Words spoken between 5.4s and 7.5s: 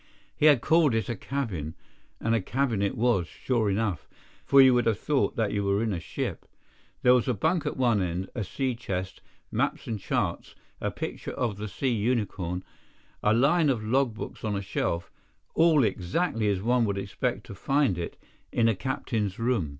you were in a ship. There was a